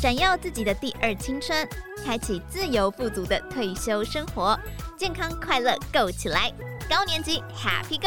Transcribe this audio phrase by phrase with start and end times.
[0.00, 1.68] 闪耀自己的第二青春，
[2.04, 4.56] 开启自由富足的退休生活，
[4.96, 6.52] 健康快乐 Go 起来！
[6.88, 7.98] 高年级 Happy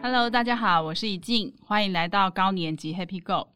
[0.00, 3.48] Go！Hello，大家好，我是怡静，欢迎来到高年级 Happy Go。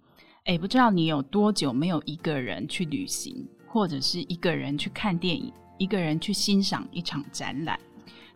[0.46, 7.78] 哎，不知道你有多久没有一个人去旅行，或者是一个人去看电影，一个人去欣赏一场展览？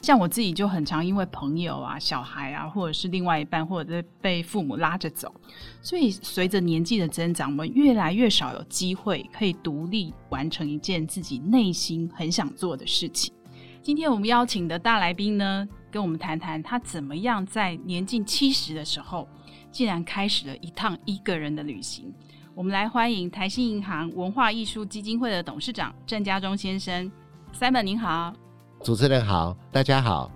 [0.03, 5.33] 像我自己就很常因为朋友啊、小孩啊，或者是另外一半，或者是被父母拉着走，
[5.81, 13.33] 所以随着年纪的增长，我们越来越少有机会可以独立完成一件自己内心很想做的事情。
[13.81, 19.29] 今天我们邀请的大来宾呢，跟我们谈谈他怎么样在年近七十的时候，
[19.71, 22.13] 竟然开始了一趟一个人的旅行。
[22.57, 27.11] 我们来欢迎台新银行文化艺术基金会的董事长郑家忠先生
[27.57, 28.35] ，Simon 您好。
[28.83, 30.29] 主持人好，大家好。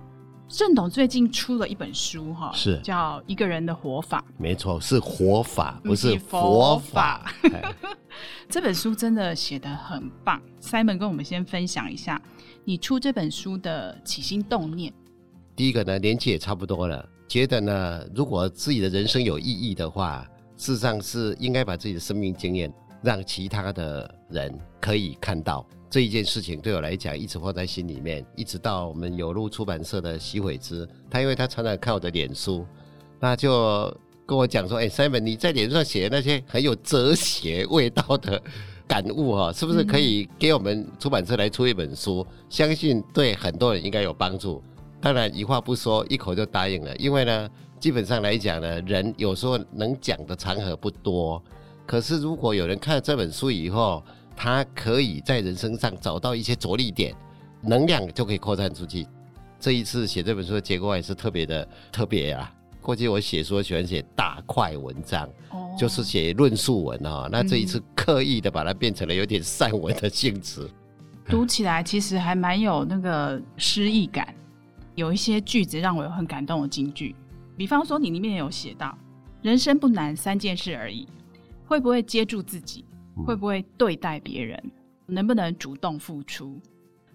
[0.46, 4.24] 郑董最近出了一本书，哈，是叫《一个人的活法》。
[4.38, 7.28] 没错，是活法，不是佛法。
[8.48, 10.40] 这本书真的写得很棒。
[10.60, 12.22] Simon 跟我们先分享一下
[12.64, 14.92] 你出这本书的起心动念。
[15.56, 20.24] 第一个呢，年纪也差不多了，觉得呢，如果自己的人生有意义的话，
[20.56, 25.66] 事实上是应该把自己的生命经验让其他的人可以看到。
[25.88, 32.66] 这一件事情对我来讲一直放在心里面，一直到我们有路出版社的徐伟之，他因为他常常看我的脸书，
[33.20, 38.42] 那就跟我讲说：“哎，Simon，你在脸书上写的那些很有哲学味道的
[38.88, 42.26] 感悟哈，是不是可以给我们出版社来出一本书？
[42.28, 44.60] 嗯、相信对很多人应该有帮助。
[45.00, 46.96] 当然，一话不说，一口就答应了。
[46.96, 47.48] 因为呢，
[47.78, 51.40] 基本上来讲呢，人有时候能讲的场合不多，
[51.86, 54.02] 可是如果有人看了这本书以后，
[54.36, 57.14] 他可以在人生上找到一些着力点，
[57.62, 59.06] 能量就可以扩散出去。
[59.58, 62.52] 这一次写这本书的结构也是特别的特别啊。
[62.82, 67.28] 过去我写书喜欢写大块文章，哦、就是写论述文啊、哦。
[67.32, 74.32] 那这一次刻意的把它变成了有点散文的性质，嗯、 读起来其实还蛮有那个诗意感。
[74.94, 77.16] 有一些句子让我有很感动的金句，
[77.56, 78.96] 比方说你里面有写到：
[79.42, 81.08] 人生不难，三件事而已。
[81.66, 82.84] 会不会接住自己？
[83.24, 84.62] 会不会对待别人？
[85.06, 86.60] 能不能主动付出？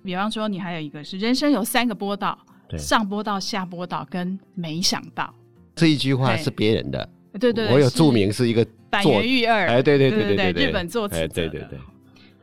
[0.03, 2.37] 比方说，你还有一个是人生有三个波道：
[2.77, 5.33] 上波道、下波道跟没想到。
[5.75, 11.79] 这一句话是别人的，对对，我有注明是一个坂元裕二，哎，对对对对对，日本作词哎，对对对，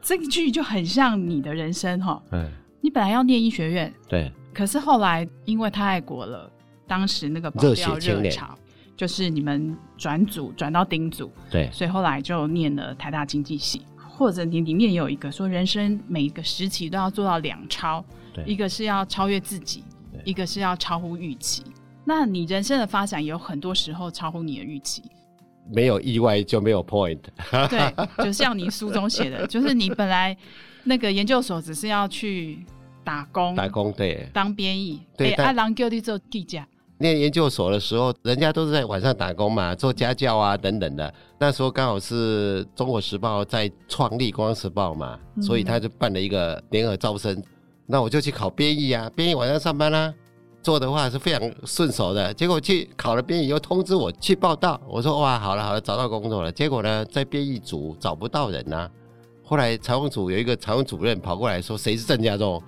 [0.01, 2.23] 这一句就很像你的人生哈。
[2.31, 6.51] 嗯，你本来要念医学院，对，可是后来因为太爱国了，
[6.87, 8.57] 当时那个保镖热潮。
[8.99, 18.05] 就是你们转组转到丁组，对，所以后来就念了台大经济系，或者你里面有一个说，人生每一个时期都要做到两超，
[18.35, 19.85] 对，一个是要超越自己，
[20.25, 21.63] 一个是要超乎预期。
[22.05, 25.05] 那你人生的发展也有很多时候超乎你的预期，
[25.73, 27.21] 没有意外就没有 point。
[27.71, 30.37] 对，就像你书中写的， 就是你本来
[30.83, 32.67] 那个研究所只是要去
[33.05, 36.59] 打工，打工对，当编译，对，阿郎叫你做记者。
[36.99, 41.13] 念研究所的时候，人家都是在晚上打工嘛，做家教啊等等的。
[41.39, 47.41] 那时候刚好是中国时报在创立《光时报》嘛，嗯、所以他就办了一个联合招生。
[47.87, 50.15] 那我就去考编译啊，编译晚上上班啦、啊，
[50.63, 52.35] 做的话是非常顺手的。
[52.35, 54.81] 结果去考了编译，又通知我去报道。
[54.89, 56.51] 我说哇，好了好了，找到工作了。
[56.51, 58.91] 结果呢，在编译组找不到人呐、啊。
[59.45, 62.63] 后来财务组有一个财务主任跑过来说：“谁是郑家忠？”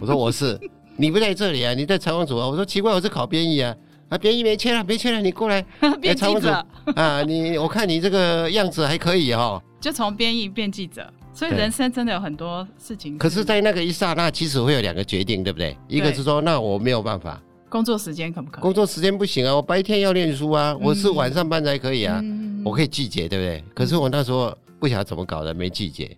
[0.00, 0.58] 我说：“我是。”
[0.96, 1.74] 你不在这里啊？
[1.74, 2.46] 你在采访组啊？
[2.46, 3.74] 我说奇怪，我是考编译啊。
[4.08, 5.64] 啊，编译没签了，没签了，你过来。
[6.00, 9.62] 编辑者啊，你我看你这个样子还可以哈、哦。
[9.80, 13.16] 就从编译变记者，所以人生真的有很多事情。
[13.16, 15.76] 可是，在那个一刹那，其实会有两个决定，对不对？
[15.88, 17.40] 一个是说，那我没有办法。
[17.70, 18.60] 工作时间可不可以？
[18.60, 22.20] 工作时间不行啊，我白天要念书啊，我是晚上班才可以啊。
[22.22, 23.64] 嗯、我可以拒绝，对不对？
[23.74, 26.14] 可是我那时候不晓得怎么搞的，没拒绝，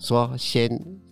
[0.00, 0.68] 说先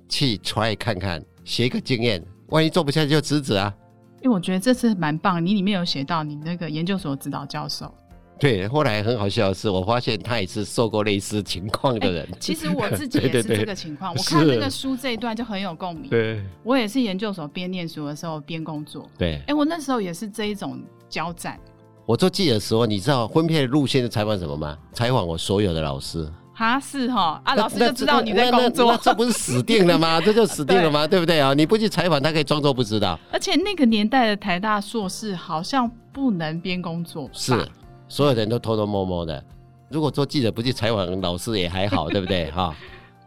[0.09, 2.21] 去 try 看看，学个经验。
[2.49, 3.75] 万一做不下去就辞职啊！
[4.23, 7.93] 因为我觉得这次蛮棒，你里面有写到你那个研究所指导教授。
[8.39, 12.29] 对，后来很好笑的是，我发现他也是受过类似情况的人。
[12.41, 16.11] 其实我自己 也是这个情况，我看那个书这一段就很有共鸣。
[16.11, 19.09] 对，我也是研究所边念书的时候边工作。
[19.17, 21.59] 对，哎，我那时候也是这一种交战。
[22.07, 24.77] 我做记者的时候，你知道分配路线是采访什么吗？
[24.93, 26.29] 采访我所有的老师。
[26.55, 30.21] 哈是哈啊，老师就知道你在工作，这不是死定了吗？
[30.25, 31.05] 这就死定了吗？
[31.07, 31.53] 对，对不对啊？
[31.53, 33.19] 你不去采访，他可以装作不知道。
[33.33, 37.67] 而且那个年代的台大硕士好像不能边工作，是
[38.09, 39.43] 所有人都偷偷摸摸的。
[39.89, 42.75] 如果做记者不去采访老师也还好， 对不对哈？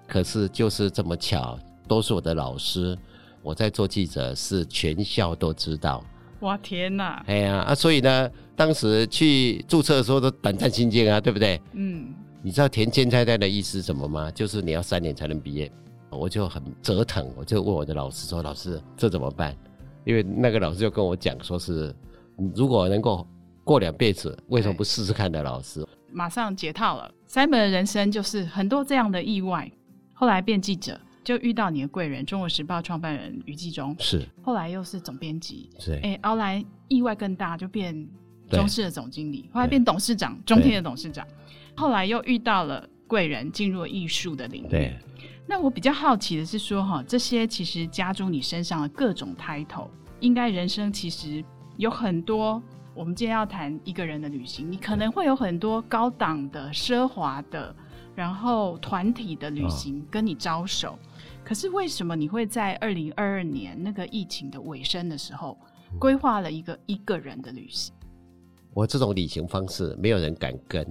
[0.08, 2.98] 可是就是这么巧，都是我的老师。
[3.44, 6.04] 我在做记者，是全校都知道。
[6.42, 7.24] 哇天哪！
[7.28, 11.60] 哎呀啊，所以呢，当时去注册的时候都胆战心惊啊，对不对？
[11.74, 12.14] 嗯。
[12.48, 14.32] 你知道填兼差单的意思是什么吗？
[14.32, 15.70] 就是你要三年才能毕业。
[16.10, 19.54] 我就很折腾，我就问我的老师说：“老师，这怎么办？”
[20.08, 21.94] 因为那个老师就跟我讲，说是
[22.56, 23.28] 如果能够
[23.66, 25.44] 过两辈子，为什么不试试看的？
[25.44, 27.12] 老师马上解套了。
[27.30, 29.70] Simon 的人生就是很多这样的意外，
[30.14, 34.26] 后来变记者，就遇到你的贵人——中国时报创办人余纪忠，是。
[34.42, 36.00] 后来又是总编辑，是。
[36.02, 38.08] 哎，后来意外更大，就变
[38.50, 41.28] 中视的总经理，后来变董事长，中天的董事长。
[41.78, 44.68] 后来又遇到了贵人，进入了艺术的领域。
[44.68, 44.98] 对。
[45.48, 49.88] 那我比较好奇的是说，哈，这些其实加诸你身上的各种 title，
[50.20, 51.42] 应该人生其实
[51.78, 52.62] 有很多。
[52.94, 57.74] 我们今天要谈一个人的旅行，你可能会有很多高档的、奢华的，
[58.16, 60.94] 然后团体的旅行跟你招手。
[60.94, 61.00] 哦、
[61.46, 65.56] 可是为什么你会在二零二二年那个疫情的尾声的时候，
[66.00, 67.94] 规划了一个一个人的旅行？
[68.74, 70.84] 我这种旅行方式，没有人敢跟。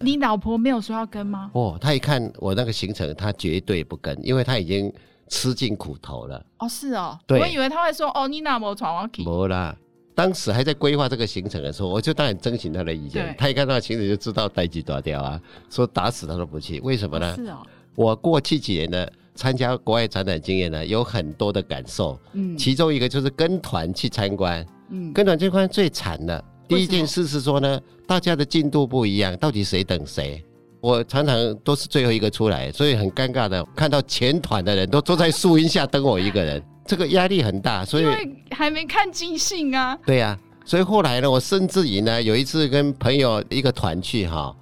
[0.00, 1.50] 你老婆没有说要跟吗？
[1.52, 4.92] 哦，她一看我那个行程，她绝对不跟，因为她已经
[5.28, 6.44] 吃尽苦头了。
[6.58, 9.22] 哦，是哦，对，我以为她会说哦，你那没闯我去。
[9.22, 9.76] 没啦，
[10.14, 13.34] 当时还在规划这个行程的时候，我就当然征询她的意见。
[13.38, 16.80] 她一看到行程就知道代志大条啊，说打死她都不去。
[16.80, 17.32] 为什么呢？
[17.32, 17.58] 哦是哦，
[17.94, 22.18] 我过去几年呢，参加国外展览经验呢，有很多的感受。
[22.32, 24.66] 嗯，其中一个就是跟团去参观。
[24.88, 26.42] 嗯，跟团参观最惨的。
[26.70, 30.40] 第一件事是说呢，大家的进度不一样，到底谁等谁？
[30.80, 37.84] 我常常都是最后一个出来，所以很尴尬的，看到前团的人都坐在树荫下等我一个人， 这个压力很大。
[37.84, 39.98] 所以因为还没看尽兴啊。
[40.06, 44.56] 对呀、啊，所以后来呢，我甚至于呢，有一次跟朋友一个团去哈，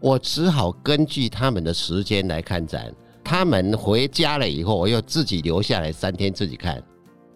[0.00, 2.90] 我只好根据他们的时间来看展。
[3.22, 6.82] 他们回家了以后，我又自己留下来三天自己看。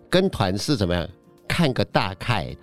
[0.08, 1.06] 跟团是怎么样？
[1.46, 2.56] 看个大概。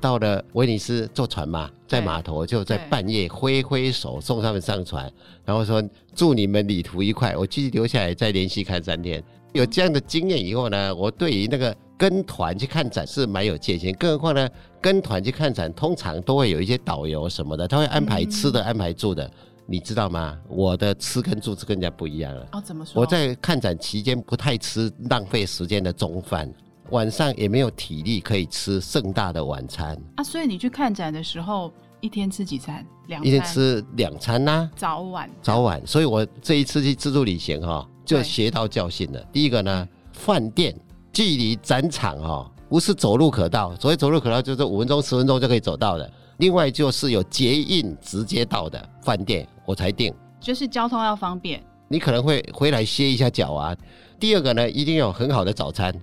[0.00, 5.10] 到了威尼斯坐船嘛，在码头就在半夜挥挥手送他们上船，
[5.44, 5.82] 然后说
[6.14, 7.36] 祝你们旅途愉快。
[7.36, 9.22] 我继续留下来再连续看三天。
[9.52, 13.94] 有这样的经验以后呢，我对于那个跟团去看展是蛮有戒心。
[13.94, 14.48] 更何况呢，
[14.80, 19.30] 跟团去看展通常都会有一些导游什么的，他会安排吃的，安排住的，
[19.64, 20.36] 你知道吗？
[20.48, 22.48] 我的吃跟住是更加不一样了。
[22.52, 23.00] 哦，怎么说？
[23.00, 26.52] 我在看展期间不太吃浪费时间的中饭。
[26.90, 32.84] 晚上也没有体力可以吃盛大的晚餐啊，所以你去看展的时候，一天吃几餐？
[33.22, 35.84] 一天吃两餐呐、啊，早晚早晚。
[35.86, 39.20] 所以我这一次去自助旅行哈、哦，就学到教训了。
[39.32, 40.74] 第一个呢，饭店
[41.12, 46.10] 距离展场哦，不是走路可到，所谓走路可到就是五分钟、十分钟就可以走到的。
[46.38, 50.14] 另外就是有捷运直接到的饭店，我才订。
[50.40, 53.76] 就是交通要方便，你可能会回来歇一下脚啊。
[54.18, 55.94] 第二个呢，一定要有很好的早餐。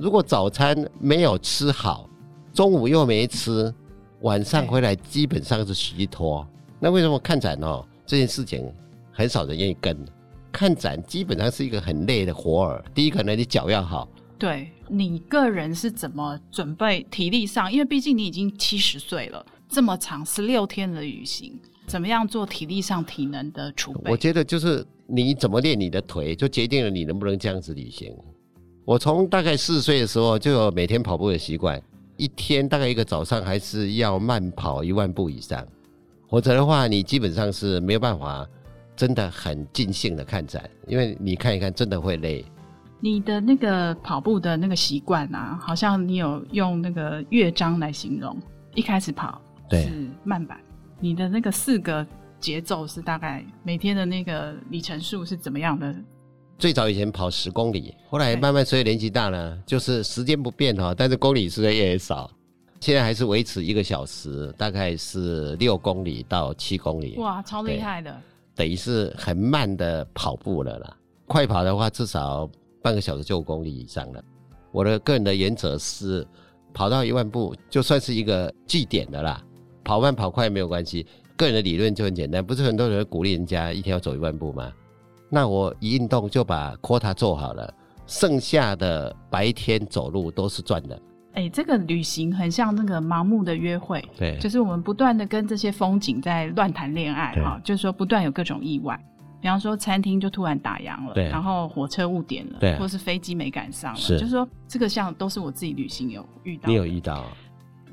[0.00, 2.08] 如果早餐没有吃好，
[2.54, 3.70] 中午又没吃，
[4.22, 6.46] 晚上回来基本上是虚脱。
[6.78, 7.84] 那为什么看展哦？
[8.06, 8.72] 这件事情
[9.12, 9.94] 很少人愿意跟。
[10.50, 12.82] 看展基本上是一个很累的活儿。
[12.94, 14.08] 第一个呢，你脚要好。
[14.38, 17.70] 对，你个人是怎么准备体力上？
[17.70, 24.10] 因为毕竟你已经七十岁了，这么长十六天的旅行，怎么样做体力上体能的储备？
[24.10, 28.16] 我觉得就是你怎么练你的腿，就决定了你能不能这样子旅行。
[28.90, 31.80] 我从大概四十岁的时候就有每天跑步的习惯，
[32.16, 35.64] 一天大概一个早上还是要慢跑一万步以上，
[36.28, 38.44] 否则的话你基本上是没有办法
[38.96, 42.44] 真的很尽兴的看展，因为你看一看真的会累。
[42.98, 48.36] 你的那个跑步的那个习惯啊，好像你有用那个乐章来形容，
[48.74, 50.58] 一开始跑是慢板，
[50.98, 52.04] 你的那个四个
[52.40, 55.94] 节奏是大概每天的那个里程数是怎么样的？
[56.60, 62.30] 最早以前跑十公里，后来慢慢随着年纪大呢，就是时间不变哈，但是公里数越来越少。
[62.80, 67.16] 现在还是维持一个小时，大概是六公里到七公里。
[67.16, 68.14] 哇，超厉害的！
[68.54, 70.94] 等于是很慢的跑步了啦。
[71.26, 72.46] 快跑的话，至少
[72.82, 74.22] 半个小时就五公里以上了。
[74.70, 76.26] 我的个人的原则是，
[76.74, 79.42] 跑到一万步就算是一个据点的啦。
[79.82, 81.06] 跑慢跑快没有关系。
[81.38, 84.70] 个人的理论就很简单，不是很多人鼓励人家一天要走一万步吗？
[85.30, 87.72] 那我一运动就把 quota 做好了，
[88.06, 91.00] 剩下的白天走路都是赚的。
[91.32, 99.00] 哎、欸，这个旅行很像那个盲目的约会，对，就是我们不断的跟这些风景在乱谈恋爱哈，就是说不断有各种意外，
[99.40, 106.68] 比方说餐厅就突然打烊了，对，然后火车误点了，对，或是飞机没赶上了，是，就是说这个像都是我自己旅行有遇到。
[106.68, 107.24] 你有遇到？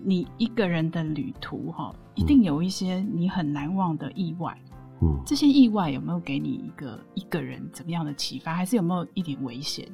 [0.03, 4.57] 你一个人的旅途哈，一定有一些你很难忘的意外。
[5.01, 8.53] 嗯，这些意外有没有给你一个一个人怎么样的启发？
[8.53, 9.87] 还是有没有一点危险？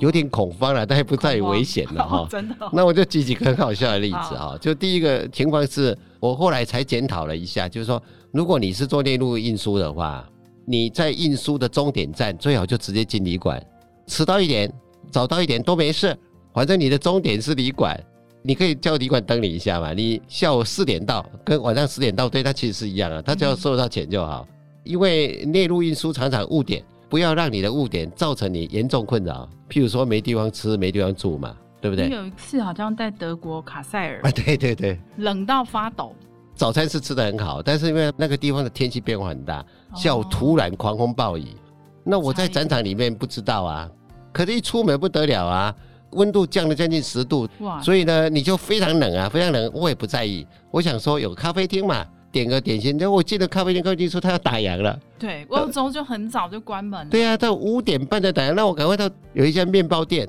[0.00, 2.26] 有点恐慌了，但也不在于危险了 哈。
[2.28, 2.68] 真的、哦？
[2.72, 4.58] 那我就举几个很好笑的例子哈。
[4.60, 10.28] 就第一个情况是我后来才检讨了一下，就是说，如果你是做内陆运输的话，
[10.66, 13.64] 你在运输的终点站最好就直接进旅馆，
[14.08, 14.72] 迟到一点、
[15.12, 16.16] 早到一点都没事，
[16.52, 17.98] 反正你的终点是旅馆，
[18.46, 19.94] 你可以叫旅馆等你一下嘛。
[19.94, 24.46] 你下午四点到，跟晚上十点到，对他其实是一样啊，他只要收到钱就好。
[24.46, 32.10] 嗯、因为内陆运输常常误点，不要让你的误点造成你严重困扰，譬如说没地方吃、没地方住嘛，对不对？
[32.10, 36.14] 有一次好像在德国卡塞尔，啊，对对对，冷到发抖。
[36.54, 39.64] 早餐是吃的很好，但是因为那个地方的天气变化很大，
[39.96, 41.58] 下午突然狂风暴雨，哦、
[42.04, 43.90] 那我在展场里面不知道啊，
[44.32, 45.74] 可是一出门不得了啊，
[46.14, 47.80] 温度降了将近十度，哇。
[47.82, 60.28] 所以呢你就非常冷啊，非常冷，我也不在意，我想说有咖啡厅嘛，点个点心，然后我记得咖啡厅刚进说他要打烊了，对，欧洲就很早就关门了，对啊，到五点半就打烊，那我赶快到有一家面包店，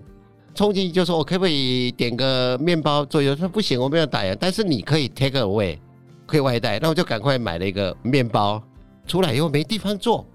[0.53, 3.05] 冲进去就说我可不可以点个面包？
[3.05, 3.21] 做？
[3.21, 5.77] 有他说不行，我们要打烊，但是你可以 take away。
[6.27, 8.59] 可以外带，那我就赶快买了一个面包，
[9.05, 10.25] 出来以后没地方坐，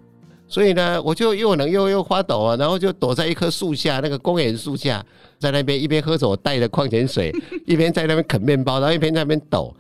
[0.51, 5.03] 所以呢，我就又冷又又发抖啊，然后就躲在一棵树下，那个公园树下，
[5.39, 7.33] 在那边一边喝着我带的矿泉水，
[7.67, 9.73] 一边在那边啃面包，然后一边在那边抖。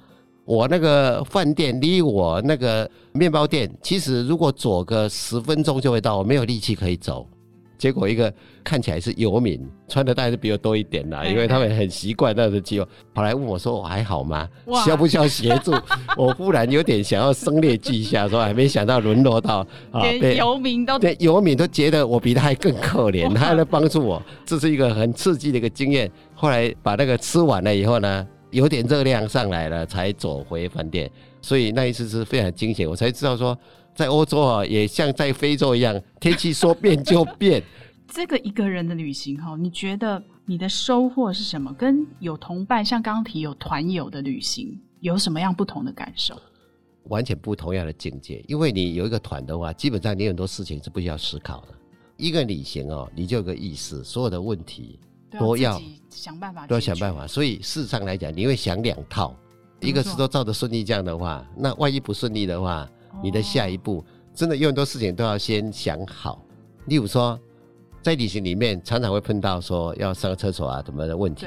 [0.44, 7.26] 我那个饭店离我那个面包店，其实如果走个十分钟就会到，我没有力气可以走。
[7.80, 8.30] 结果一个
[8.62, 9.58] 看起来是游民，
[9.88, 14.46] 穿的当然是比我多一点啦，因为他们很习惯那个气候，跑来问我说：“我还好吗？
[14.84, 15.72] 需要不需要协助？”
[16.14, 26.10] 我忽然有点想要声泪俱下，说还没想到沦落到啊，连游民都对游民都觉得我比他还更可怜， 他还来帮助我，这是一个很刺激的一个经验。
[26.34, 31.10] 后来把那个吃完了以后呢，有点热量上来了，才走回饭店。
[31.40, 33.56] 所以那一次是非常惊险，我才知道说。
[34.00, 37.62] 在欧洲啊，也像在非洲一样，天气说变就变。
[38.08, 41.70] 这个一个人的旅行哈，你觉得你的收获是什么？
[41.74, 46.34] 跟有同伴，像刚刚提有团友的旅行，有什么样不同的感受？
[47.08, 48.42] 完全不同样的境界。
[48.48, 51.74] 因为你有一个团的话，基本上你很多事情是不需要思考的。
[52.16, 54.98] 一个旅行哦，你就有个意识，所有的问题
[55.38, 55.78] 都要，
[56.08, 57.26] 想办法，都要想办法。
[57.26, 59.36] 所以事实上来讲，你会想两套，
[59.78, 62.88] 一个是都照着顺利这样的话，那万一不顺利的话。
[63.22, 66.44] 你的下一步真的有很多事情都要先想好，
[66.86, 67.38] 例如说，
[68.02, 71.46] 在旅行里面常常会碰到说要上厕所啊什么的问题，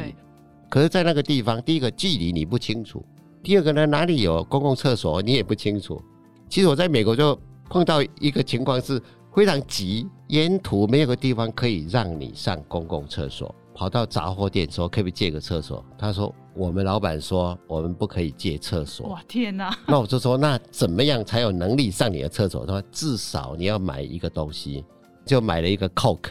[0.70, 3.04] 可是，在那个地方，第一个距离你不清楚，
[3.42, 6.02] 第二个呢，哪里有公共厕所你也不清楚。
[6.50, 7.38] 其实我在美国就
[7.70, 9.02] 碰到一个情况是
[9.34, 13.54] 非常急，沿途没有个地方可以让你上公共厕所。
[13.74, 15.84] 跑到杂货店说可不可以借个厕所？
[15.98, 19.08] 他说我们老板说我们不可以借厕所。
[19.08, 19.76] 哇天哪！
[19.88, 22.66] 那我就说那怎么样才有能力上你的厕所？
[22.66, 24.86] 他说至少你要买一个东西，
[25.26, 26.30] 就买了一个 Coke，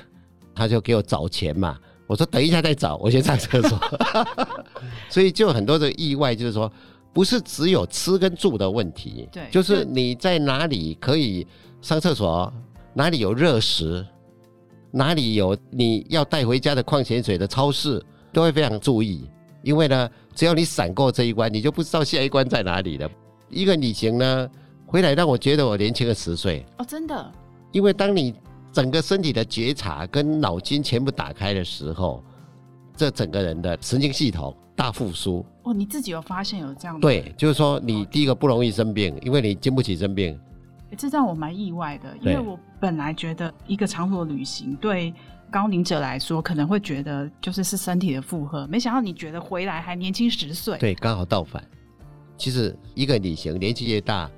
[0.55, 1.79] 他就给我找钱嘛。
[2.07, 3.79] 我说等一下再找，我先上厕所。
[5.11, 6.71] 所以就很多的意外，就是说
[7.13, 11.47] 不是只有吃跟住的问题，对，就是你在哪里可以
[11.81, 12.53] 上厕所，
[12.95, 14.07] 哪里有热食。
[14.93, 18.01] 哪里有你要带回家的矿泉水的超市，
[18.33, 19.29] 都会非常注意，
[19.63, 23.11] 因为呢，只要你闪过这一关，你就不知道下一关在哪里了。
[23.49, 24.51] 一个旅行呢，
[24.87, 27.33] 回来让我觉得我年轻了十岁哦，真的。
[27.73, 28.35] 因为当你
[28.71, 32.23] 整个身体的觉察跟脑筋全部打开的时候，
[32.95, 35.45] 这整个人的神经系统大复苏。
[35.63, 37.01] 哦，你自己有发现有这样的？
[37.01, 40.39] 对，就是说你第一个不容易生病，因为你经不起生病。
[40.97, 45.13] 这让我蛮意外的，因为我本来觉得一个长途的旅行对
[45.51, 50.79] 高龄者来说可能会觉得就是是身体的负荷，没想到你觉得回来还年轻十岁。
[50.79, 51.63] 对，刚好倒反。
[52.37, 54.31] 其实一个旅行年纪越大，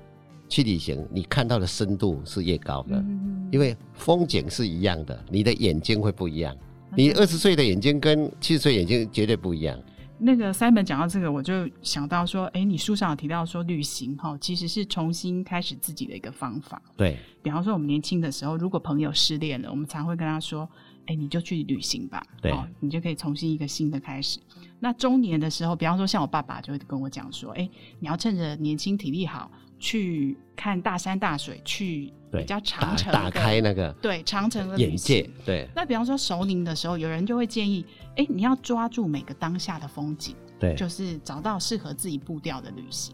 [0.47, 6.55] 去旅行你看到的深度是越高的，嗯、因为风景是一样的，你的眼睛会不一样。
[6.95, 9.77] 你二十岁的眼睛跟七十岁眼睛绝对不一样。
[10.17, 16.81] 那个 Simon 讲到这个，我就想到说，哎，你书上有提到说，旅行哈其实是重新开始自己的一个方法。
[16.95, 20.67] 对，比方说我们年轻的时候，如果朋友失恋了，我们常会跟他说，
[21.07, 24.39] 哎，你就去旅行吧，对，你就可以重新一个新的开始。
[24.79, 27.69] 那中年的时候，比方说像我爸爸就会跟我讲说，哎，
[27.99, 35.29] 你要趁着年轻体力好，去看大山大水，去比较长城打，打开那个对长城的眼界。
[35.45, 37.85] 对，那比方说熟龄的时候，有人就会建议。
[38.15, 43.13] 哎，你要抓住每个当下的风景，对，就是找到适合自己步调的旅行。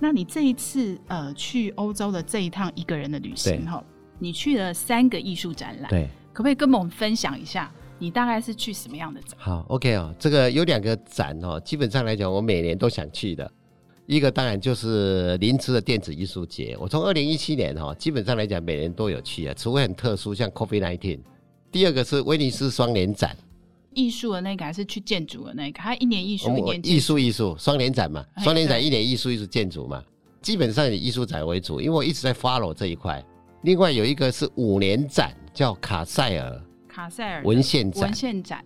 [0.00, 3.84] 那你这一次呃去欧洲的这一趟一个人的旅行哈，
[4.18, 7.70] 你去了三个艺术展览，对，可不可以跟我们分享一下？
[8.00, 9.36] 你大概是去什么样的展？
[9.38, 13.50] 好，OK 哦，这个有两个展哦，基本上来讲，我每年都想去的。
[14.08, 21.20] 一个当然就是林芝的电子艺术节，我从二零一七年哈，基本上来讲每年都有去啊，除非很特殊，像 COVID-19。
[21.70, 23.36] 第二个是威尼斯双年展。
[23.92, 25.78] 艺术的那个还是去建筑的那个？
[25.78, 30.02] 它一年艺术，一年艺术艺术双年展嘛，双年展一年艺术艺术建筑嘛，
[30.40, 33.22] 基本上以艺术展为主，因为我一直在 follow 这一块。
[33.64, 38.04] 另外有一个是五年展，叫卡塞尔卡塞尔文献展。
[38.04, 38.64] 文献展，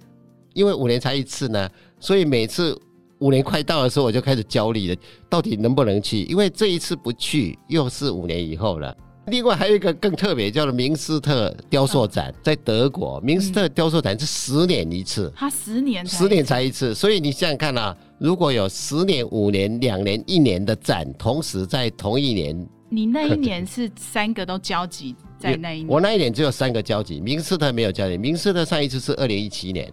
[0.55, 1.69] 因为五年才一次呢，
[1.99, 2.81] 所以每次
[3.23, 4.97] 五年快到的时候，我就开始焦虑了，
[5.31, 6.25] 到底能不能去？
[6.25, 8.95] 因为这一次不去，又是五年以后了。
[9.27, 13.21] 另外还有一个更特别，叫做明斯特雕塑展，哦、在德国。
[13.21, 25.89] 明斯特雕塑展是十年一次，它十年十年才一次，所以你想想看啊，如果有十年、五年、两年、一年的展，同时在同一年，你那一年是三个都交集在那一年？
[25.89, 28.19] 我那一年只有三个交集，明斯特没有交集。
[28.19, 29.89] 明斯特上一次是二零一七年，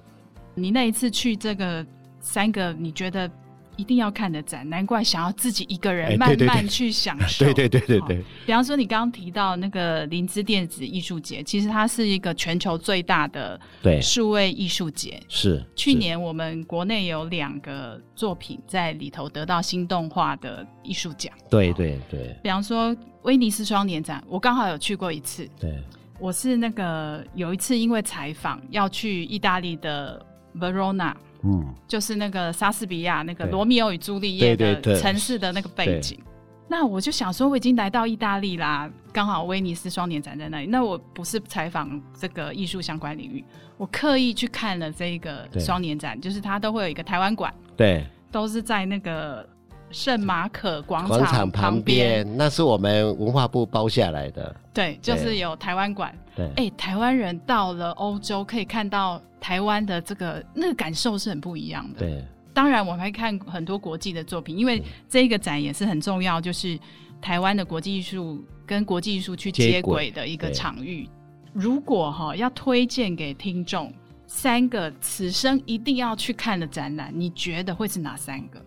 [0.55, 1.85] 你那一次去这个
[2.19, 3.29] 三个，你觉得？
[3.77, 7.45] 一定要看的展，难怪想要自己一个人慢慢去享受。
[7.47, 8.17] 对对对对对。
[8.45, 13.57] 比方说，你刚刚提到那个林芝电子艺术节，其实它是一个全球最大的
[14.01, 15.17] 数位艺术节。
[15.29, 15.63] 是。
[15.77, 21.33] 去年我们国内有两个作品在里头得到新动画的艺术奖。
[21.49, 22.35] 对对对。
[22.43, 25.49] 比方说威尼斯双年展，我刚好有去过一次。
[25.57, 25.81] 对。
[26.19, 30.21] 我是那个有一次因为采访要去意大利的
[30.57, 31.13] Verona。
[31.43, 36.19] 嗯，就是那个莎士比亚那个《罗密欧与朱丽叶》的城市的那个背景。
[36.67, 40.67] 那我就想说，我已经来到意大利啦，刚好威尼斯双年展在那里。
[40.67, 43.43] 那我不是采访这个艺术相关领域，
[43.77, 49.47] 我刻意去看了这个双年展，就是它都会有一个台湾馆，对，都是在那个。
[49.91, 54.55] 圣马可广场，广场旁边，那是我们文化部包下来的。
[54.73, 56.13] 对，就是有台湾馆。
[56.35, 61.99] 对，哎、欸，台湾人到了欧洲可以看到台湾的这个那个感受是很不一样的。
[61.99, 66.79] 对，当然我们还看很多国际的作品，因为这个展也是很重要，就是
[67.19, 71.09] 台湾的国际艺术跟国际艺术去接轨的一个场域。
[71.51, 73.91] 如果哈要推荐给听众
[74.27, 78.61] 三个此生一定要去看的展览，你觉得会是哪三个？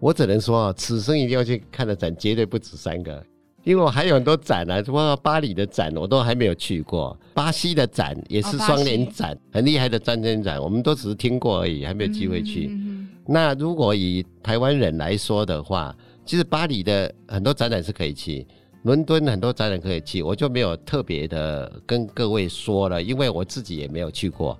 [0.00, 3.22] 我只能说啊，此生一定要去看的展绝对不止三个，
[3.64, 12.68] 因为我还有很多展呢、啊，包括巴黎的展我都还没有去过，巴西的展也是双年展，哦、很厉害的战争展，我们都只是听过而已，还没有机会去。
[12.70, 15.94] 嗯、那如果以台湾人来说的话，
[16.24, 18.46] 其实巴黎的很多展览是可以去，
[18.84, 24.56] 伦敦很多展览可以去，我就没有特别的跟各位说了，因为我自己也没有去过。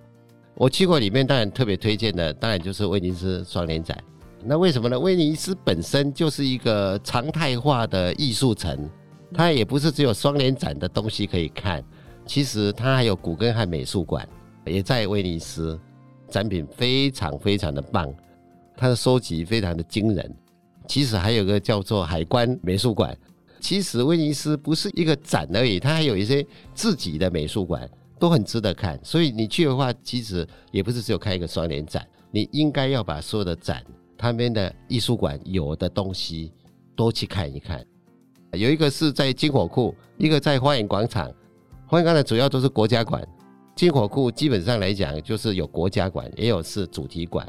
[0.57, 3.97] 我去过里面，当然特别推荐的，当然就是威尼斯双年展。
[4.45, 4.99] 那为什么呢？
[4.99, 8.89] 威尼斯本身就是一个常态化的艺术城，
[9.35, 11.85] 它也不是只有双年展的东西可以看，
[12.25, 14.27] 其实它还有古根汉美术馆，
[14.65, 15.79] 也在威尼斯，
[16.31, 18.15] 展品非常非常的棒，
[18.77, 20.35] 它的收集非常的惊人。
[20.87, 23.15] 其实还有个叫做海关美术馆，
[23.61, 27.87] 其实威尼斯不是一个展而已，它还有一些自己的美术馆，
[28.19, 28.99] 都很值得看。
[29.03, 33.85] 所以你去的话，其实也不是只有看一个双年展，你应该要把所有的展。
[34.19, 36.53] 他们的艺术馆有的东西
[36.97, 37.83] 多去看一看，
[38.53, 41.33] 有一个是在金火库，一个在花园广场。
[41.87, 43.27] 花园广场主要都是国家馆，
[43.77, 47.47] 金火库基本上来讲就是有国家馆，也有是主题馆，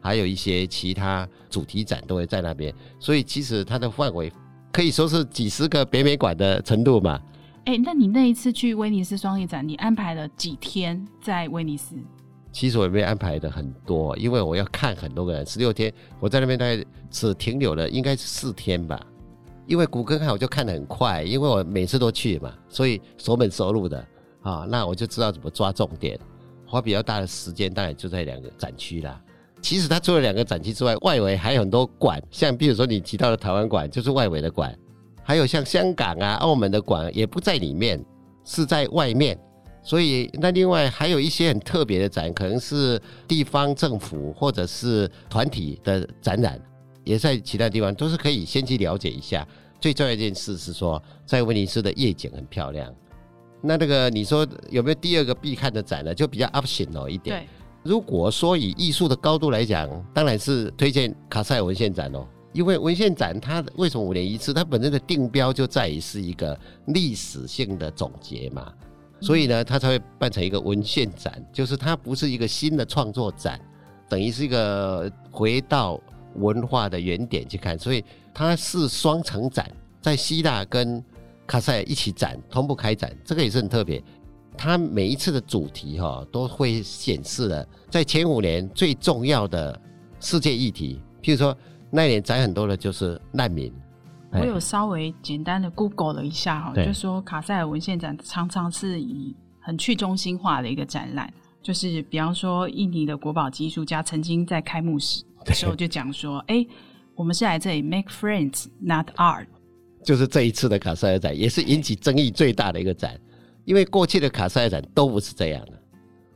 [0.00, 2.72] 还有一些其他主题展都会在那边。
[3.00, 4.32] 所以其实它的范围
[4.72, 7.20] 可以说是几十个北美馆的程度嘛。
[7.64, 11.96] 哎、欸，那你那一次去威尼斯双年展，你安排了几天在威尼斯？
[12.54, 15.44] 其实我也没安排的很多，因为我要看很多个人。
[15.44, 19.04] 十六天，我在那边大概只停留了应该是四天吧。
[19.66, 24.06] 因为古根汉我就看得很快，因为我每次都去嘛，所以熟门熟路的
[24.42, 26.16] 啊，那我就知道怎么抓重点。
[26.64, 29.20] 花比较大的时间当然就在两个展区啦。
[29.60, 34.72] 其实它除了两个展区之外，外围还有很多馆，像比如说你提到的台湾馆就是外围的馆，
[35.24, 38.00] 还有像香港啊、澳门的馆也不在里面，
[38.44, 39.36] 是在外面。
[39.86, 46.58] 所以，那另外还有一些很特别的展，可能是地方政府或者是团体的展览，
[47.04, 49.46] 也在其他地方都是可以先去了解一下。
[49.78, 52.90] 最重要一件事是说，在威尼斯的夜景很漂亮。
[53.60, 56.14] 那那个你说有没有第二个必看的展呢？
[56.14, 57.46] 就比较 optional 一点。
[57.82, 64.54] 如果说以艺术的高度来讲，当然是推荐卡塞尔文献展哦，因为文献展它为什么五年一次？
[64.54, 68.72] 它本身的定标就在于是一个历史性的总结嘛。
[69.20, 73.58] 所以呢，它才会办成一个文献展，就是它不是一个新的创作展，
[74.08, 75.98] 等于是一个回到
[76.34, 77.78] 文化的原点去看。
[77.78, 79.70] 所以它是双城展，
[80.02, 81.02] 在希腊跟
[81.46, 84.02] 卡塞尔一起展，同步开展，这个也是很特别。
[84.56, 89.80] 它每一次的主题哈、哦，都会显示了在前五年最重要的
[90.20, 91.56] 世界议题，譬如说
[91.90, 93.72] 那年展很多的就是难民。
[94.40, 106.68] 我有稍微简单的 Google 了一下哈，就说卡塞尔文献展常常是以很去中心化的一个展览，就是比方说印尼的国宝级艺术家曾经在开幕式的时候就讲说，哎、欸，
[107.14, 109.46] 我们是来这里 make friends not art，
[110.04, 113.18] 就是这一次的卡塞尔展，也是引起争议最大的一个展，
[113.64, 115.72] 因为过去的卡塞尔展都不是这样的。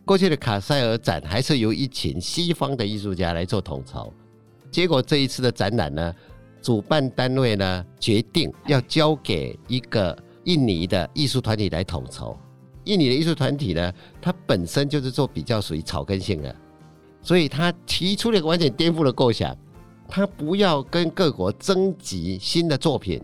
[0.05, 4.11] 过去的卡塞尔展还是由一群西方的艺术家来做统筹，
[4.71, 6.15] 结果这一次的展览呢，
[6.61, 12.37] 主办单位呢决定要交给一个印尼的艺术团体来统筹。
[12.85, 16.55] 印尼的艺术团体呢，它本身就是做比较属于草根性的，
[17.21, 19.55] 所以他提出了一个完全颠覆的构想，
[20.09, 23.23] 他不要跟各国征集新的作品。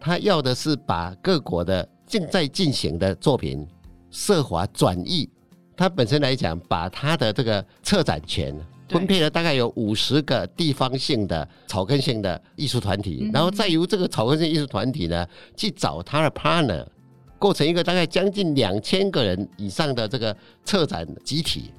[0.00, 3.64] 他要的是把各国的正在进行的作品
[4.10, 5.28] 设法转移。
[5.76, 8.52] 他本身来讲，把他的这个策展权
[8.88, 16.86] 分配了大概有五十个地方性的草根性的艺术团体，然后再由这个草根性艺术团体呢去找他的 partner，
[17.38, 21.72] 构成一个大概将近两千个人以上的这个策展集体，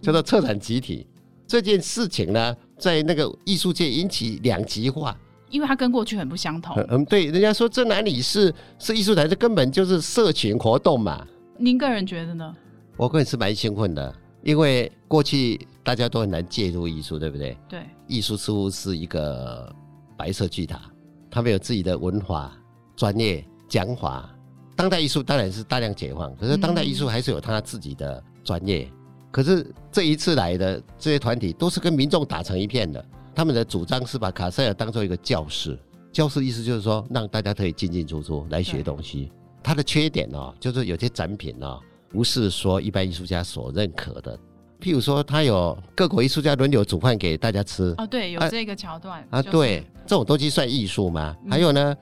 [0.00, 1.06] 叫做策展集体。
[1.46, 5.16] 这件事情呢，在那个艺术界引起两极化。
[5.50, 6.74] 因为它跟过去很不相同。
[6.88, 11.24] 嗯，对，人家说这哪里是是艺术团，这根本就是社群活动嘛。
[11.56, 12.56] 您个人觉得呢？
[12.96, 14.12] 我个人是蛮兴奋的，
[14.42, 17.56] 因为过去大家都很难介入艺术，对不对？
[17.68, 17.82] 对。
[18.08, 19.70] 艺术似乎是一个
[20.16, 20.80] 白色巨塔，
[21.30, 22.56] 他们有自己的文化、
[22.96, 24.28] 专业、讲法。
[24.74, 28.90] 当代艺术当然是大量解放，可是当代艺术还是有他自己的专业。
[28.90, 28.98] 嗯、
[29.30, 33.04] 可是这一次来的这些团体都是跟民众打成一片的。
[33.34, 35.78] 他们的主张是把卡塞尔当做一个教室，
[36.12, 39.30] 教室意思就是说让大家可以进进出出来学东西。
[39.62, 44.38] 它的缺点哦，就是有些展品哦，不是说一般艺术家所认可的。
[44.84, 47.94] 譬如说，他有各国艺术家轮流煮饭给大家吃。
[47.96, 51.34] 哦，对，有这个桥段啊，对，这种东西算艺术吗？
[51.48, 51.96] 还有呢，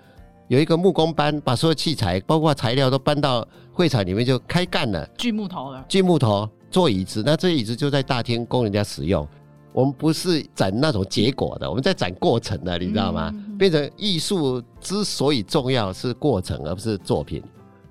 [0.48, 9.24] 有一个木工班把所有器材包括材料都搬到会场里面就开干了，锯木头了，锯木头做椅子，那这些椅子就在大厅供人家使用。
[9.72, 13.30] 我们不是展那种结果的，我们在展过程的，你知道吗？
[13.32, 17.40] 嗯、变成艺术之所以重要是过程，而不是作品。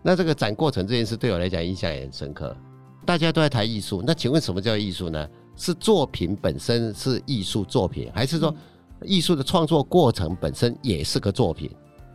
[0.01, 2.53] 那这个展过程这件事对我来讲印象也很深刻。
[3.11, 5.27] 大家都在谈艺术，那请问什么叫艺术呢？
[5.57, 8.55] 是作品本身是艺术作品，还是说
[9.01, 11.69] 艺术的创作过程本身也是个作品？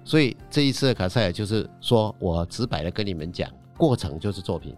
[0.05, 4.75] 所以这一次的卡塞尔就是说我直白的跟你们讲，过程就是作品，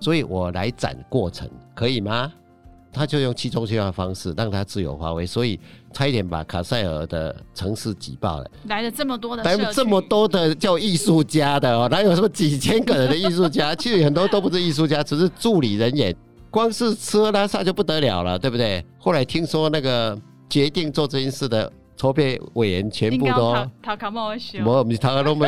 [0.00, 2.30] 所以我来展过程，可以吗？
[2.94, 5.58] 他就用去中心化方式让他自由发挥，所以
[5.92, 8.50] 差一点把卡塞尔的城市挤爆了。
[8.68, 13.74] 来了这么多的，来了这么多的叫艺术家的哦， 哪有什么几千个人的艺术家？
[13.74, 16.14] 其实很多都不是艺术家， 只是助理人员。
[16.50, 18.84] 光是吃喝拉撒就不得了了，对不对？
[18.96, 20.16] 后来听说那个
[20.48, 24.36] 决定做这件事的筹备委员全部都我们塔卡莫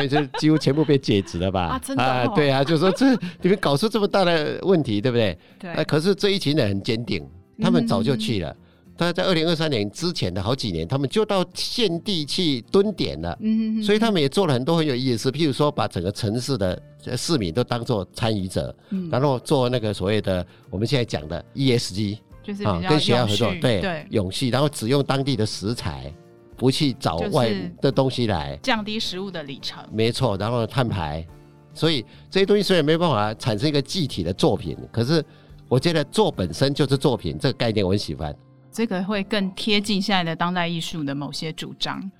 [0.05, 1.61] 就几乎全部被解职了吧？
[1.79, 3.09] 啊，真的、哦、啊，对啊，就说这
[3.41, 5.37] 你们搞出这么大的问题，对不对？
[5.57, 5.71] 对。
[5.71, 7.25] 啊，可是这一群人很坚定。
[7.59, 8.55] 他们早就去了，
[8.95, 13.37] 但是在二零二三年之前的好几年，他们就到现地去蹲点了。
[13.41, 16.81] 嗯，所以他们也做了很多很有意思，譬如说把整个城市的
[17.15, 18.75] 市民都当做参与者，
[19.11, 26.13] 然后做那个所谓的我们现在讲的 ESG，就是啊，跟学校合作，对对，永续，然后只用当地的食材，
[26.55, 29.83] 不去找外的东西来，降低食物的里程。
[29.91, 31.25] 没错，然后碳排，
[31.73, 35.23] 所以这些东西虽然没办法产生一个具体的作品，可是。
[35.69, 38.35] 我觉得做本身就是作品，这个概念我很喜欢。
[38.71, 42.11] 这个会更贴近现在的当代艺术的某些主张。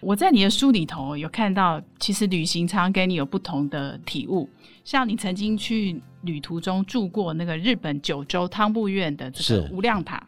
[0.00, 4.48] 我在你的书里头有看到，其实旅行常常给你有不同的体悟。
[4.84, 10.20] 像你曾经去旅途中住过那个日本九州汤布院的这个无量塔，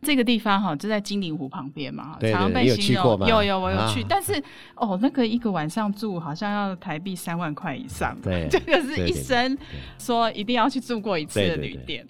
[0.00, 4.42] 这个地方哈就在金陵湖旁边嘛，对对对，常常被形容有，有有我有去，啊、但是
[4.76, 9.56] 哦那个一个晚上住好像要台币三万块以上，对， 这个是一生
[9.98, 12.06] 说一定要去住过一次的旅店。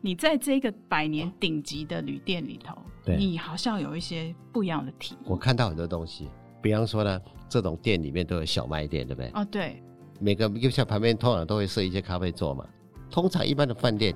[0.00, 5.24] 你在这个百年顶级的旅店里头，对你好像有一些不一样的体验。
[5.26, 6.28] 我看到很多东西，
[6.62, 9.30] 比方说呢，这种店里面都有小卖店，对不对？
[9.34, 9.82] 哦，对。
[10.20, 12.64] 每个 gift shop 旁边通常都会设一些咖啡座嘛。
[13.10, 14.14] 通常一般的饭店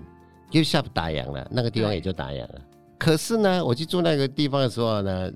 [0.51, 2.61] gift shop 打烊了，那个地方也就打烊了。
[2.99, 5.33] 可是呢，我去住那个地方的时候呢，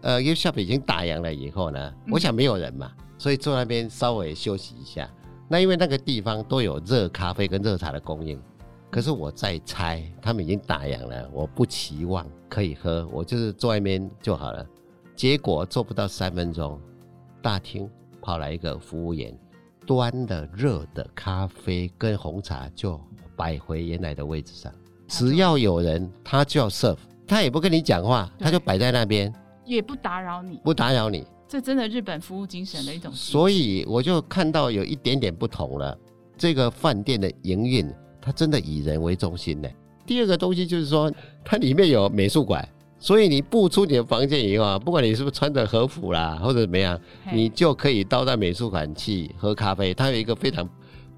[0.00, 5.08] 呃，gift shop 已经打烊了以后呢，我想没有人嘛，嗯、所以坐那边稍微休息一下。
[5.48, 8.40] 那因为那个地方都有热咖啡跟热茶的供应。
[8.92, 14.66] 可是我在猜，他们已经打烊了，我不期望可以喝，我就是坐外面就好了。
[15.16, 16.78] 结果做不到三分钟，
[17.40, 17.88] 大厅
[18.20, 19.34] 跑来一个服务员，
[19.86, 23.00] 端了热的咖啡跟红茶就
[23.34, 24.70] 摆回原来的位置上。
[25.08, 29.32] 只要有人，他就要 serve，他也不跟你讲话，他就摆在那边，
[29.64, 31.26] 也不打扰你，不打扰你。
[31.48, 33.10] 这真的日本服务精神的一种。
[33.10, 35.96] 所以我就看到有一点点不同了，
[36.36, 37.90] 这个饭店的营运。
[38.22, 39.68] 它真的以人为中心呢。
[40.06, 41.12] 第二个东西就是说，
[41.44, 42.66] 它里面有美术馆，
[42.98, 46.98] 所以你不出你的房间以后啊，不管你是不是穿着和服啦，或者怎么样，
[47.32, 49.92] 你就可以到那美术馆去喝咖啡。
[49.92, 50.68] 它有一个非常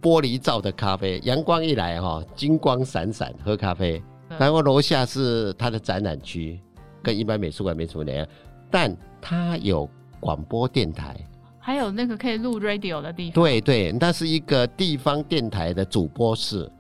[0.03, 4.03] 玻璃罩的咖啡，阳光一来哈，金光闪闪，喝咖啡。
[4.39, 6.59] 然后楼下是它的展览区，
[7.03, 8.27] 跟一般美术馆没什么两样，
[8.71, 9.89] 但它有
[10.21, 11.17] 广播电台，
[11.59, 13.35] 还有那个可以录 radio 的地方。
[13.35, 16.71] 对对，那是一个地方电台的主播室。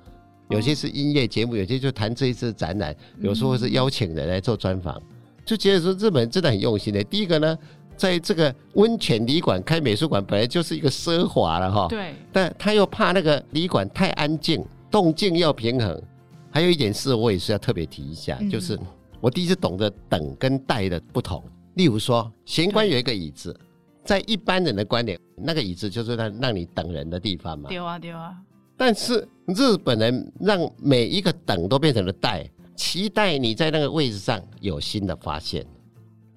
[0.49, 5.01] 有些是音乐节目，有些就谈这一次展览，有时候是邀请人来做专访，
[5.45, 7.03] 就觉得说日本真的很用心的。
[7.05, 7.59] 第一个呢，
[7.97, 16.03] 在这个温泉旅馆开美术馆本来就是一个奢华了哈，对，但他又怕那个旅馆太安静，动静要平衡。
[16.51, 18.79] 还有一点是我也是要特别提一下，就是
[19.21, 21.43] 我第一次懂得等跟待的不同。
[21.75, 23.59] 例如说，玄关有一个椅子，
[24.05, 27.69] 在一般人的观点，那个椅子就是让让你等人的地方嘛。
[27.69, 28.35] 对啊，对啊。
[28.77, 35.65] 但是日本人让每一个等都变成了待，期待你在那个位置上有新的发现。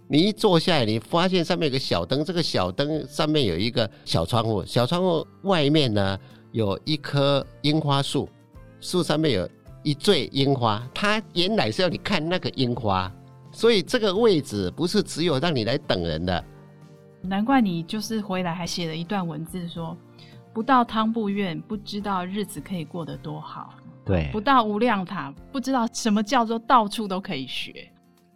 [0.07, 6.17] 你一坐下来，你发现上面有个小灯，这个小灯上面有一个小窗户，小窗户外面呢
[6.51, 8.29] 有一棵樱花树，
[8.79, 9.49] 树上面有
[9.83, 10.81] 一坠樱花。
[10.93, 13.11] 它原来是要你看那个樱花，
[13.51, 16.41] 所以这个位置不是只有让你来等人的。
[17.21, 19.97] 难怪你就是回来还写了一段文字说。
[20.57, 23.75] 不到汤布院，不知道日子可以过得多好。
[24.03, 27.87] 对，不到无量塔，不知道什么叫做到处都可以学。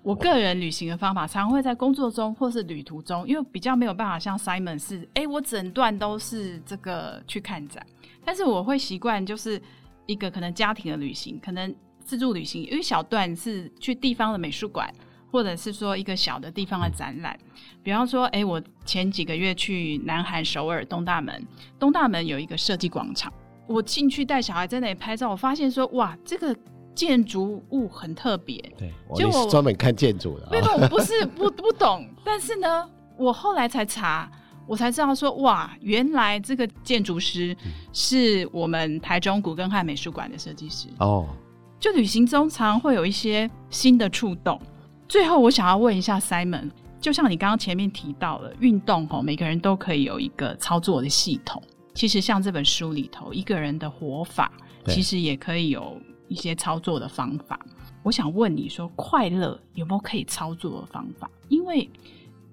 [0.03, 7.83] 我个人旅行的方法，常会在工作中或是旅途中，因为比较没有办法像 Simon 是，哎、欸，我整段都是这个去看展。
[8.23, 9.59] 但是我会习惯，就是
[10.05, 14.93] 一个可能家庭的旅行，可能自助旅行，有一小段是去地方的美术馆。
[15.31, 17.39] 或者是说一个小的地方的展览，
[17.81, 21.47] 比方说，哎、欸，我前几个月去南韩首尔东大门，
[21.79, 23.31] 东大门有一个设计广场，
[23.65, 26.53] 我进去带小孩在那里拍照，我发现说，哇，这个
[26.93, 28.57] 建筑物很特别。
[28.77, 30.47] 对，就我专门看建筑的。
[30.51, 34.29] 没有，我不是 不不懂，但是呢，我后来才查，
[34.67, 37.55] 我才知道说，哇，原来这个建筑师
[37.93, 40.89] 是我们台中古根汉美术馆的设计师。
[40.99, 41.25] 哦，
[41.79, 44.59] 就旅行中常常会有一些新的触动。
[45.11, 46.71] 最后，我想要问一下 Simon，
[47.01, 51.61] 就像你刚刚前面提到了运动吼，每个人都可以有一个操作的系统。
[51.93, 54.49] 其实像这本书里头，一个人的活法，
[54.85, 57.59] 其实也可以有一些操作的方法。
[58.03, 61.29] 我想问你说，快乐有没有可以操作的方法？
[61.49, 61.89] 因为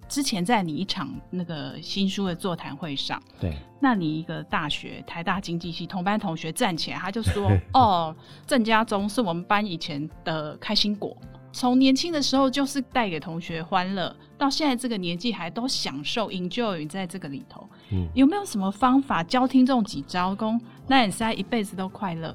[0.08, 8.12] 之前在你一场那个新书的座谈会上，对，那你一个大学台大经济系同班同学站起来，他就说：“哦，
[8.48, 11.16] 郑家忠是我们班以前的开心果。”
[11.58, 17.68] 从年轻的时候就是带给同学欢乐，到现在这个年纪还都享受 enjoy 在这个里头。
[17.90, 22.32] 嗯，有没有什么方法教听众几招功，那你现在一辈子都快乐？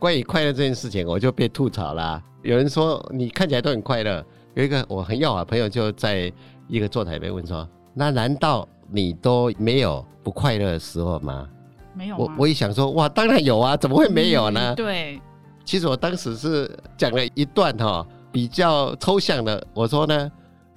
[0.00, 2.20] 关于快乐这件事情，我就被吐槽啦。
[2.42, 6.32] 有人说你看起来都很快乐，有一个我很要好的朋友就在
[6.66, 11.48] 一个座台被问说：“那难道你都没有不快乐的时候吗？”
[11.94, 12.16] 没有。
[12.16, 14.72] 我我一想说，哇，当然有啊，怎么会没有呢？
[14.72, 15.20] 嗯、对。
[15.64, 18.04] 其实我当时是讲了一段哈。
[18.30, 20.30] 比较抽象的，我说呢，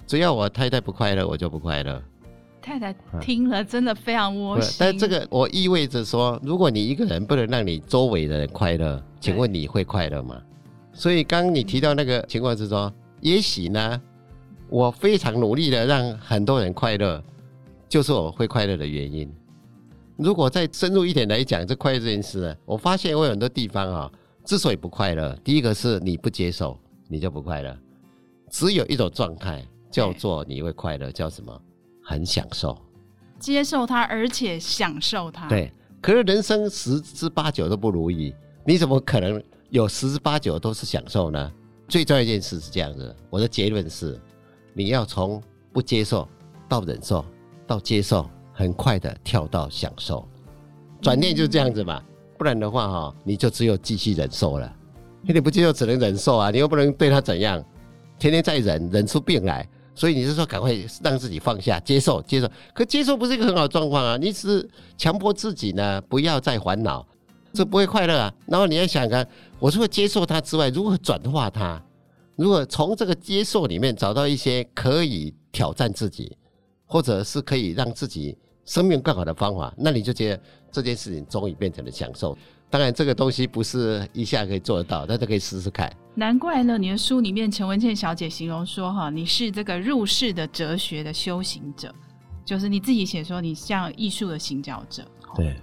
[0.06, 2.02] 只要我太太不快乐，我就不快乐。
[2.60, 4.76] 太太听了真的非常窝心。
[4.78, 10.40] 但这个我意味着说，如果你一个人不能让你周围的人快乐，请问你会快乐吗？
[10.92, 14.00] 所以刚刚你提到那个情况是说，也许呢，
[14.68, 17.22] 我非常努力的让很多人快乐，
[17.88, 19.28] 就是我会快乐的原因。
[20.16, 24.12] 如果再深入一点来讲，这快乐这件事呢，我发现我有很多地方啊，
[24.44, 26.78] 之所以不快乐，第一个是你不接受。
[27.12, 27.78] 你就不快乐，
[28.48, 31.60] 只有一种状态叫做你会快乐，叫什么？
[32.02, 32.74] 很享受，
[33.38, 35.46] 接受它，而且享受它。
[35.46, 35.70] 对，
[36.00, 41.52] 可是人生十之八九都不如意，你怎么可能有十之八九都是享受呢？
[41.86, 44.18] 最重要一件事是这样子，我的结论是，
[44.72, 46.26] 你要从不接受
[46.66, 47.22] 到忍受
[47.66, 50.26] 到接受，很快的跳到享受，
[51.02, 54.76] 转念就是这样子嘛，嗯、不然的话哈，你就只有继续忍受了。
[55.22, 56.50] 你不接受，只能忍受啊！
[56.50, 57.64] 你又不能对他怎样，
[58.18, 59.68] 天天在忍，忍出病来。
[59.94, 62.50] 所以你是说，赶快让自己放下，接受，接受。
[62.72, 64.16] 可接受不是一个很好的状况啊！
[64.16, 67.06] 你只是强迫自己呢，不要再烦恼，
[67.52, 68.34] 这不会快乐啊。
[68.46, 69.26] 然后你要想看，
[69.58, 71.80] 我除了接受他之外，如何转化他？
[72.36, 76.36] 如果从这个接受里面找到一些可以挑战自己，
[76.86, 82.36] 或者是可以让自己生命更好的方法，那你就觉得这件事情终于变成了享受。
[82.72, 85.92] 当然，这个东西不是一下可以做得到，大家可以试试看。
[86.14, 91.94] 难怪呢，你的书里面陈文茜小姐形容说：“哈，你是这个入世的哲学的修行者，
[92.46, 95.04] 就是你自己写说你像艺术的行脚者。”
[95.36, 95.54] 对。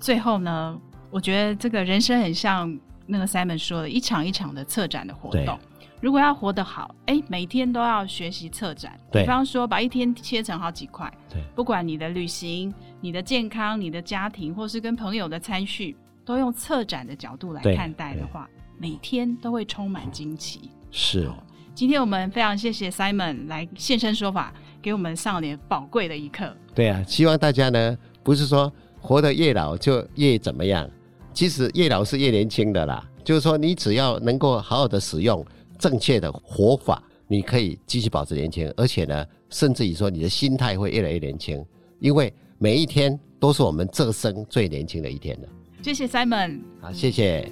[0.00, 0.76] 最后呢，
[1.08, 2.76] 我觉得这个人生很像
[3.06, 5.56] 那个 Simon 说的，一场一场的策展的活动。
[6.00, 8.98] 如果要活得好，哎，每天都要学习策展。
[9.12, 11.08] 对，比方说把一天切成好几块。
[11.30, 15.96] 对，不管你的旅行、你的健康、你的家庭，或是跟朋友的参叙，
[16.26, 20.68] 都用策展的角度来看待的话，每天都会充满惊奇。
[20.90, 21.30] 是。
[21.72, 26.52] 今天我们非常谢谢 Simon 来现身说法，给我们上了点宝贵的一课。
[26.74, 30.90] 对啊，希望大家呢，不是说活得越老就越怎么样，
[31.32, 33.06] 其实越老是越年轻的啦。
[33.22, 35.44] 就是说，你只要能够好好的使用
[35.78, 41.62] 正确的活法，你可以继续保持年轻，而且呢，甚至于说你的心态会越来越年轻，
[42.00, 45.48] 因为每一天都是我们这生最年轻的一天了。
[45.86, 47.48] 谢谢 Simon，好，谢谢。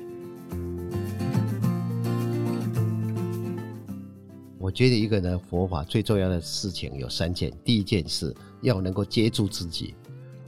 [4.59, 9.95] 我觉得一个人，佛法最重要的事情有三件，第一件事要能够接住自己，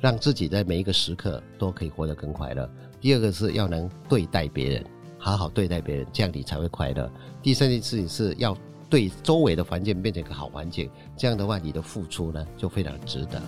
[0.00, 2.68] 让自己在每一个时刻都可以活得更快乐；
[3.00, 4.84] 第二个是要能对待别人。
[5.16, 7.08] 好好对待别人，这样你才会快乐。
[7.40, 8.58] 第三件事情是要
[8.90, 13.40] 对周围的环境变成一个好环境，这样的话你的付出呢就非常值得。